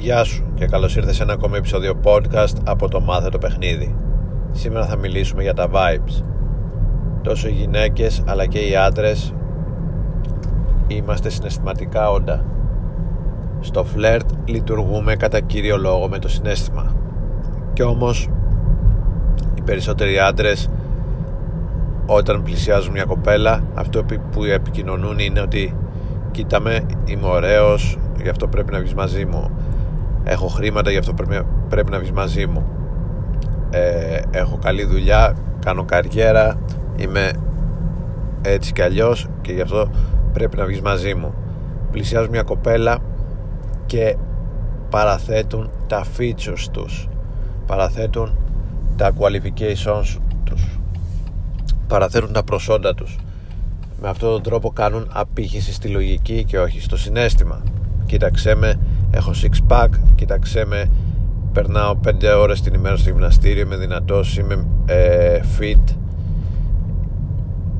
[0.00, 3.96] Γεια σου και καλώς ήρθες σε ένα ακόμη επεισόδιο podcast από το Μάθε το Παιχνίδι.
[4.50, 6.22] Σήμερα θα μιλήσουμε για τα vibes.
[7.22, 9.34] Τόσο οι γυναίκες αλλά και οι άντρες
[10.86, 12.44] είμαστε συναισθηματικά όντα.
[13.60, 16.94] Στο φλερτ λειτουργούμε κατά κύριο λόγο με το συνέστημα.
[17.72, 18.28] Και όμως
[19.54, 20.70] οι περισσότεροι άντρες
[22.06, 25.76] όταν πλησιάζουν μια κοπέλα αυτό που επικοινωνούν είναι ότι
[26.30, 29.50] κοίταμε, είμαι ωραίος, γι' αυτό πρέπει να βγεις μαζί μου
[30.24, 32.66] έχω χρήματα γι' αυτό πρέπει, πρέπει να βγεις μαζί μου.
[33.70, 36.58] Ε, έχω καλή δουλειά κάνω καριέρα
[36.96, 37.30] είμαι
[38.42, 39.90] έτσι κι αλλιώς και γι' αυτό
[40.32, 41.34] πρέπει να βγεις μαζί μου.
[41.90, 42.98] Πλησιάζουν μια κοπέλα
[43.86, 44.16] και
[44.90, 47.08] παραθέτουν τα features τους.
[47.66, 48.38] Παραθέτουν
[48.96, 50.78] τα qualifications τους.
[51.86, 53.16] Παραθέτουν τα προσόντα τους.
[54.00, 57.62] Με αυτόν τον τρόπο κάνουν απήχηση στη λογική και όχι στο συνέστημα.
[58.06, 58.78] Κοίταξέ με
[59.10, 59.88] έχω six pack.
[60.14, 60.90] Κοίταξέ με.
[61.52, 63.62] Περνάω 5 ώρες την ημέρα στο γυμναστήριο.
[63.62, 65.94] Είμαι δυνατός είμαι ε, fit.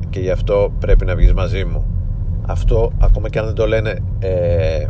[0.09, 1.85] Και γι' αυτό πρέπει να βγεις μαζί μου.
[2.47, 4.87] Αυτό ακόμα και αν δεν το λένε ε,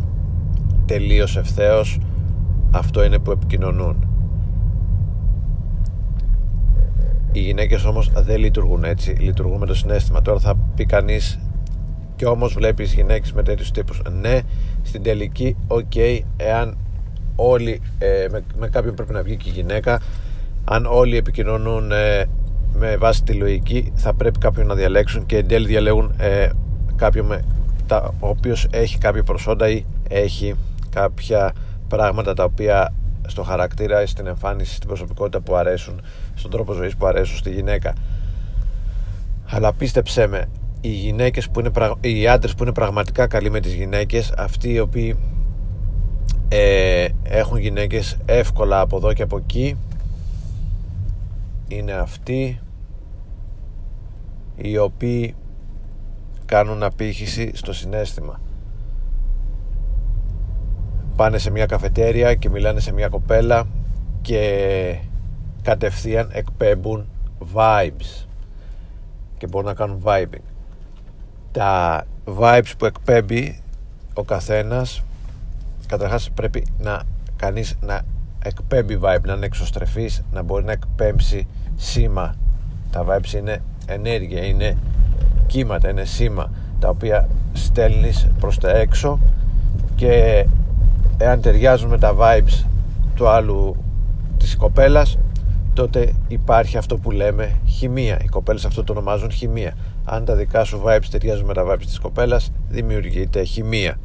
[0.85, 1.99] τελείως ευθέως
[2.71, 4.07] αυτό είναι που επικοινωνούν.
[7.31, 9.11] Οι γυναίκες όμως δεν λειτουργούν έτσι.
[9.11, 10.21] Λειτουργούν με το συναίσθημα.
[10.21, 11.39] Τώρα θα πει κανείς
[12.19, 14.39] και όμως βλέπεις γυναίκες με τέτοιους τύπους ναι
[14.83, 15.95] στην τελική οκ
[16.37, 16.77] εάν
[17.35, 20.01] όλοι ε, με, με κάποιον πρέπει να βγει και η γυναίκα
[20.65, 22.25] αν όλοι επικοινωνούν ε,
[22.73, 26.49] με βάση τη λογική θα πρέπει κάποιον να διαλέξουν και εν τέλει διαλέγουν ε,
[26.95, 27.43] κάποιον με,
[27.87, 30.55] τα, ο οποίος έχει κάποια προσόντα ή έχει
[30.89, 31.53] κάποια
[31.87, 32.93] πράγματα τα οποία
[33.27, 36.01] στο χαρακτήρα, στην εμφάνιση, στην προσωπικότητα που αρέσουν,
[36.35, 37.93] στον τρόπο ζωής που αρέσουν στη γυναίκα.
[39.49, 40.45] Αλλά πίστεψέ με,
[40.81, 44.79] οι γυναίκες που είναι, οι άντρες που είναι πραγματικά καλοί με τις γυναίκες, αυτοί οι
[44.79, 45.15] οποίοι
[46.47, 49.77] ε, έχουν γυναίκες εύκολα από εδώ και από εκεί,
[51.67, 52.59] είναι αυτοί
[54.55, 55.35] οι οποίοι
[56.45, 58.41] κάνουν απήχηση στο συνέστημα.
[61.15, 63.67] Πάνε σε μια καφετέρια και μιλάνε σε μια κοπέλα
[64.21, 64.99] και
[65.61, 67.05] κατευθείαν εκπέμπουν
[67.53, 68.25] vibes
[69.37, 70.58] και μπορούν να κάνουν vibing
[71.51, 72.05] τα
[72.39, 73.59] vibes που εκπέμπει
[74.13, 75.03] ο καθένας
[75.87, 77.01] καταρχάς πρέπει να
[77.35, 78.01] κανείς να
[78.43, 82.35] εκπέμπει vibe να είναι εξωστρεφής να μπορεί να εκπέμψει σήμα.
[82.91, 84.77] Τα vibes είναι ενέργεια είναι
[85.47, 89.19] κύματα, είναι σήμα τα οποία στέλνεις προς τα έξω
[89.95, 90.45] και
[91.17, 92.65] εάν ταιριάζουν με τα vibes
[93.15, 93.75] του άλλου
[94.37, 95.17] της κοπέλας
[95.73, 98.19] τότε υπάρχει αυτό που λέμε χημεία.
[98.23, 99.73] Οι κοπέλες αυτό το ονομάζουν χημεία
[100.09, 103.99] αν τα δικά σου vibes ταιριάζουν με τα vibes της κοπέλας δημιουργείται χημεία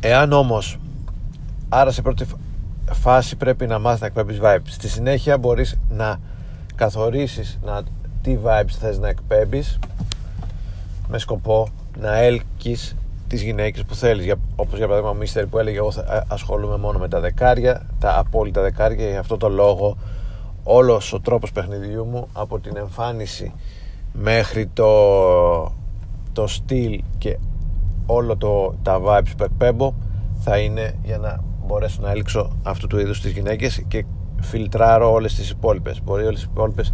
[0.00, 0.78] εάν όμως
[1.68, 2.26] άρα σε πρώτη
[2.92, 6.20] φάση πρέπει να μάθεις να εκπέμπεις vibes στη συνέχεια μπορείς να
[6.74, 7.82] καθορίσεις να,
[8.22, 9.78] τι vibes θες να εκπέμπεις
[11.08, 11.68] με σκοπό
[11.98, 12.96] να έλκεις
[13.32, 14.34] τις γυναίκες που θέλεις.
[14.56, 18.18] Όπως για παράδειγμα ο Μίστερ που έλεγε: Εγώ θα ασχολούμαι μόνο με τα δεκάρια, τα
[18.18, 19.08] απόλυτα δεκάρια.
[19.08, 19.96] Για αυτό το λόγο,
[20.64, 23.52] όλος ο τρόπος παιχνιδιού μου από την εμφάνιση
[24.12, 24.92] μέχρι το,
[26.32, 27.38] το στυλ και
[28.06, 29.94] όλο το, τα vibes που εκπέμπω
[30.34, 34.04] θα είναι για να μπορέσω να έλξω αυτού του είδους τις γυναίκες και
[34.40, 36.02] φιλτράρω όλες τις υπόλοιπες.
[36.02, 36.92] Μπορεί όλες τις υπόλοιπες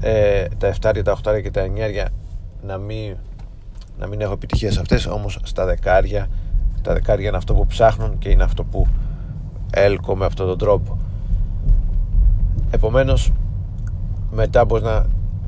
[0.00, 1.66] ε, τα 7, τα 8 και τα
[2.06, 2.06] 9
[2.62, 3.16] να μην
[3.98, 6.28] να μην έχω επιτυχία σε αυτές όμως στα δεκάρια
[6.82, 8.86] τα δεκάρια είναι αυτό που ψάχνουν και είναι αυτό που
[9.70, 10.98] έλκω με αυτόν τον τρόπο
[12.70, 13.32] επομένως
[14.30, 15.06] μετά μπορείς να,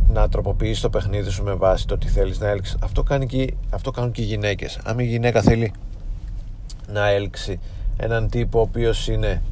[0.08, 2.76] να τροποποιήσεις το παιχνίδι σου με βάση το τι θέλεις να έλξεις.
[2.80, 4.80] Αυτό, κάνει και, αυτό κάνουν και οι γυναίκες.
[4.84, 5.72] Αν η γυναίκα θέλει
[6.92, 7.60] να έλξει
[7.96, 9.42] έναν τύπο ο οποίος είναι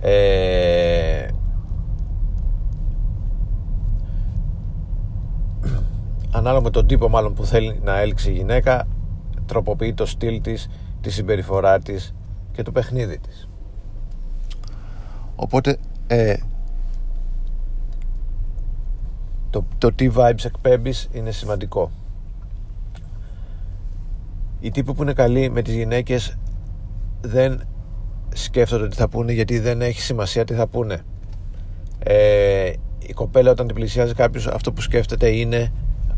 [0.00, 1.26] ε,
[6.30, 8.86] ανάλογα με τον τύπο μάλλον που θέλει να έλξει η γυναίκα
[9.46, 10.68] τροποποιεί το στυλ της
[11.00, 12.14] τη συμπεριφορά της
[12.52, 13.48] και το παιχνίδι της.
[15.36, 15.76] Οπότε
[16.06, 16.34] ε,
[19.56, 21.90] το, το τι vibes εκπέμπεις είναι σημαντικό
[24.60, 26.38] οι τύποι που είναι καλοί με τις γυναίκες
[27.20, 27.62] δεν
[28.34, 31.00] σκέφτονται τι θα πούνε γιατί δεν έχει σημασία τι θα πούνε
[31.98, 35.72] ε, η κοπέλα όταν την πλησιάζει κάποιος αυτό που σκέφτεται είναι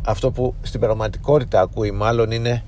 [0.06, 2.64] αυτό που στην πραγματικότητα ακούει μάλλον είναι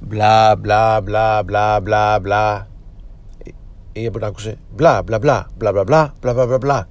[0.00, 2.68] μπλα μπλα μπλα μπλα μπλα μπλα
[3.92, 6.88] ή μπορεί να ακούσει μπλα μπλα μπλα μπλα μπλα μπλα μπλα μπλα μπλα μπλα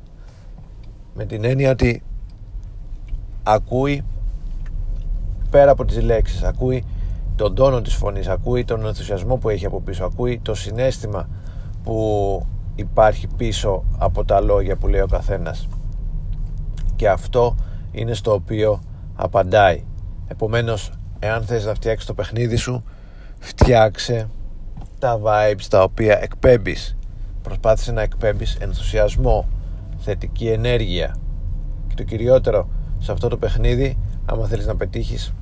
[1.13, 2.01] με την έννοια ότι
[3.47, 4.03] ακούει
[5.49, 6.83] πέρα από τις λέξεις ακούει
[7.35, 11.27] τον τόνο της φωνής ακούει τον ενθουσιασμό που έχει από πίσω ακούει το συνέστημα
[11.83, 12.45] που
[12.77, 15.67] υπάρχει πίσω από τα λόγια που λέει ο καθένας.
[16.95, 17.55] Και αυτό
[17.91, 18.79] είναι στο οποίο
[19.15, 19.83] απαντάει.
[20.27, 22.83] Επομένως εάν θες να φτιάξεις το παιχνίδι σου
[23.39, 24.29] φτιάξε
[24.99, 26.97] τα vibes τα οποία εκπέμπεις.
[27.41, 29.47] Προσπάθησε να εκπέμπεις ενθουσιασμό
[29.97, 31.15] θετική ενέργεια.
[31.87, 35.33] Και το κυριότερο σε αυτό το παιχνίδι άμα θέλεις να πετύχεις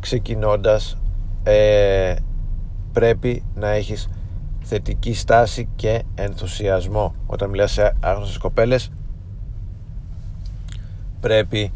[0.00, 0.96] ξεκινώντας
[1.42, 2.14] ε,
[2.92, 4.08] πρέπει να έχεις
[4.62, 7.14] θετική στάση και ενθουσιασμό.
[7.26, 8.90] Όταν μιλάς σε άγνωστες κοπέλες
[11.20, 11.72] πρέπει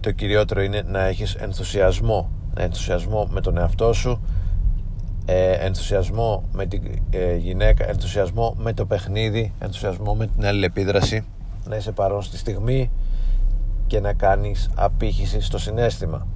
[0.00, 2.30] το κυριότερο είναι να έχεις ενθουσιασμό.
[2.56, 4.20] Ενθουσιασμό με τον εαυτό σου
[5.24, 11.24] ε, ενθουσιασμό με την ε, γυναίκα ενθουσιασμό με το παιχνίδι ενθουσιασμό με την αλληλεπίδραση.
[11.64, 12.90] Να είσαι παρόν στη στιγμή
[13.90, 16.26] και να κάνεις απήχηση στο συνέστημα.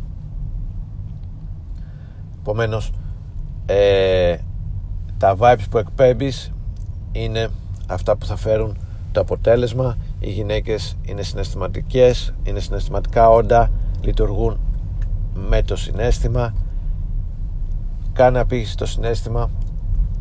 [2.38, 2.90] Επομένως,
[3.66, 4.36] ε,
[5.18, 6.52] τα vibes που εκπέμπεις
[7.12, 7.48] είναι
[7.86, 8.76] αυτά που θα φέρουν
[9.12, 9.96] το αποτέλεσμα.
[10.18, 13.70] Οι γυναίκες είναι συναισθηματικές είναι συναισθηματικά όντα
[14.00, 14.58] λειτουργούν
[15.34, 16.54] με το συνέστημα.
[18.12, 19.50] Κάνε απήχηση το συνέστημα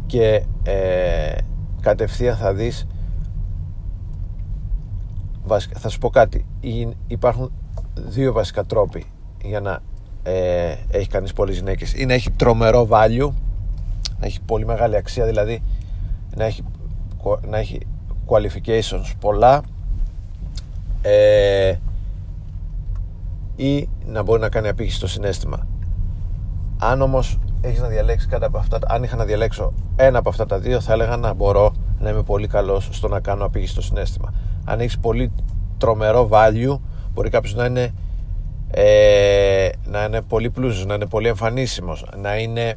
[0.05, 1.35] και ε,
[1.81, 2.87] κατευθείαν θα δεις
[5.73, 6.45] θα σου πω κάτι.
[7.07, 7.51] Υπάρχουν
[7.95, 9.05] δύο βασικά τρόποι
[9.43, 9.79] για να
[10.23, 11.93] ε, έχει κανείς πολλές γυναίκες.
[11.93, 13.29] Ή να έχει τρομερό value
[14.19, 15.61] να έχει πολύ μεγάλη αξία δηλαδή
[16.35, 16.63] να έχει,
[17.47, 17.79] να έχει
[18.27, 19.61] qualifications πολλά
[21.01, 21.75] ε,
[23.55, 25.67] ή να μπορεί να κάνει απήχηση στο συνέστημα.
[26.79, 30.45] Αν όμως έχεις να διαλέξεις κάτι από αυτά αν είχα να διαλέξω ένα από αυτά
[30.45, 33.81] τα δύο θα έλεγα να μπορώ να είμαι πολύ καλός στο να κάνω απήχηση στο
[33.81, 34.33] συνέστημα
[34.65, 35.31] αν έχεις πολύ
[35.77, 36.79] τρομερό value
[37.13, 37.93] μπορεί κάποιος να είναι
[38.75, 42.75] ε, να είναι πολύ πλούσιος, να είναι πολύ εμφανίσιμος, να, είναι,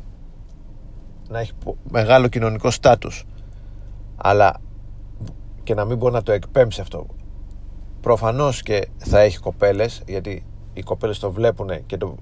[1.28, 1.52] να έχει
[1.90, 3.24] μεγάλο κοινωνικό στάτους.
[4.16, 4.60] Αλλά
[5.62, 7.06] και να μην μπορεί να το εκπέμψει αυτό.
[8.00, 12.14] Προφανώς και θα έχει κοπέλες γιατί οι κοπέλες το βλέπουν και, το,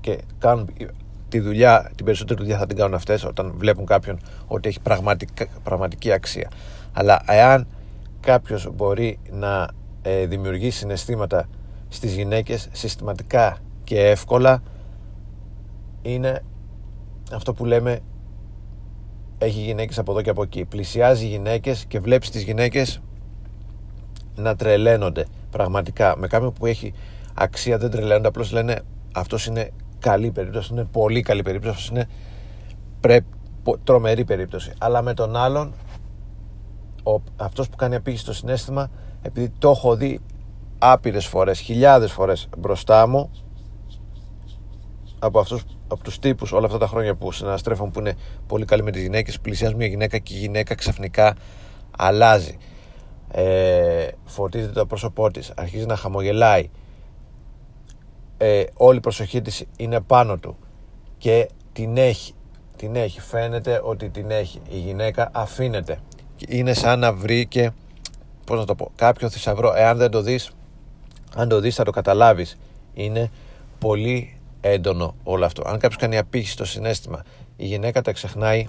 [0.00, 0.68] και κάνουν
[1.28, 4.80] τη δουλειά, την περισσότερη δουλειά θα την κάνουν αυτές όταν βλέπουν κάποιον ότι έχει
[5.62, 6.50] πραγματική αξία.
[6.92, 7.66] Αλλά εάν
[8.28, 9.68] κάποιος μπορεί να
[10.02, 11.48] ε, δημιουργήσει συναισθήματα
[11.88, 14.62] στις γυναίκες συστηματικά και εύκολα
[16.02, 16.42] είναι
[17.32, 18.00] αυτό που λέμε
[19.38, 20.64] έχει γυναίκες από εδώ και από εκεί.
[20.64, 23.00] Πλησιάζει γυναίκες και βλέπεις τις γυναίκες
[24.36, 26.16] να τρελαίνονται πραγματικά.
[26.18, 26.92] Με κάποιον που έχει
[27.34, 28.80] αξία δεν τρελαίνονται απλώς λένε
[29.14, 32.08] αυτός είναι καλή περίπτωση είναι πολύ καλή περίπτωση αυτός είναι
[33.00, 33.20] πρέ,
[33.84, 34.72] τρομερή περίπτωση.
[34.78, 35.87] Αλλά με τον άλλον ο,
[37.36, 38.90] αυτός που κάνει απήγηση στο συνέστημα
[39.22, 40.20] επειδή το έχω δει
[40.78, 43.30] άπειρες φορές, χιλιάδες φορές μπροστά μου
[45.18, 48.14] από, αυτούς, από τους τύπους όλα αυτά τα χρόνια που συναστρέφουν που είναι
[48.46, 51.36] πολύ καλοί με τις γυναίκες πλησιάζει μια γυναίκα και η γυναίκα ξαφνικά
[51.96, 52.56] αλλάζει.
[53.30, 56.70] Ε, φωτίζεται το πρόσωπό της αρχίζει να χαμογελάει.
[58.36, 60.56] Ε, όλη η προσοχή της είναι πάνω του
[61.18, 62.32] και την έχει
[62.78, 64.60] την έχει, φαίνεται ότι την έχει.
[64.68, 65.98] Η γυναίκα αφήνεται
[66.48, 67.72] είναι σαν να βρήκε
[68.44, 69.72] πώς να το πω, κάποιο θησαυρό.
[69.76, 70.50] Εάν δεν το δεις
[71.36, 72.58] αν το δεις θα το καταλάβεις.
[72.94, 73.30] Είναι
[73.78, 75.62] πολύ έντονο όλο αυτό.
[75.66, 77.22] Αν κάποιος κάνει απήχηση στο συνέστημα
[77.56, 78.66] η γυναίκα τα ξεχνάει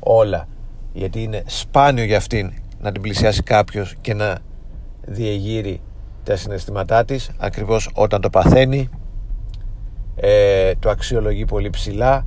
[0.00, 0.48] όλα.
[0.92, 4.38] Γιατί είναι σπάνιο για αυτήν να την πλησιάσει κάποιος και να
[5.06, 5.80] διεγείρει
[6.24, 8.88] τα συναισθήματά της ακριβώς όταν το παθαίνει.
[10.16, 12.26] Ε, το αξιολογεί πολύ ψηλά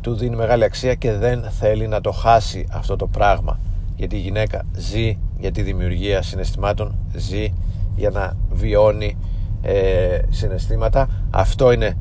[0.00, 3.58] του δίνει μεγάλη αξία και δεν θέλει να το χάσει αυτό το πράγμα
[3.96, 7.52] γιατί η γυναίκα ζει για τη δημιουργία συναισθημάτων ζει
[7.96, 9.16] για να βιώνει
[9.62, 11.08] ε, συναισθήματα.
[11.30, 11.96] Αυτό είναι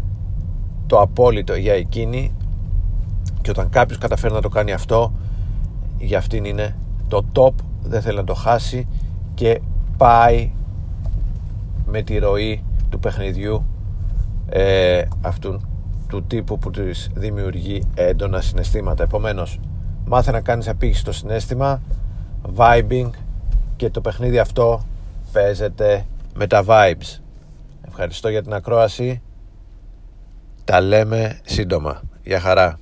[0.88, 2.32] το απόλυτο για εκείνη.
[3.42, 5.14] Και όταν κάποιος καταφέρει να το κάνει αυτό
[5.98, 6.76] για αυτήν είναι
[7.08, 8.88] το top δεν θέλει να το χάσει
[9.34, 9.62] και
[9.98, 10.52] πάει
[11.86, 13.66] με τη ροή του παιχνιδιού
[14.50, 15.60] ε, αυτού
[16.08, 19.04] του τύπου που της δημιουργεί έντονα συναισθήματα.
[19.04, 19.60] Επομένως
[20.06, 21.82] μάθε να κάνεις απήγηση στο συνέστημα
[22.56, 23.10] vibing
[23.76, 24.86] και το παιχνίδι αυτό
[25.32, 26.06] παίζεται
[26.36, 27.20] με τα vibes.
[27.88, 29.22] Ευχαριστώ για την ακρόαση.
[30.64, 32.02] Τα λέμε σύντομα.
[32.24, 32.78] Γεια χαρά.